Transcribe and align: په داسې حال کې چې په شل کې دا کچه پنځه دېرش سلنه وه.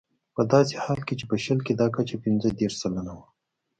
په 0.35 0.41
داسې 0.53 0.75
حال 0.83 0.99
کې 1.07 1.13
چې 1.19 1.25
په 1.31 1.35
شل 1.43 1.59
کې 1.65 1.73
دا 1.75 1.87
کچه 1.95 2.15
پنځه 2.25 2.47
دېرش 2.59 2.75
سلنه 2.81 3.13
وه. 3.17 3.25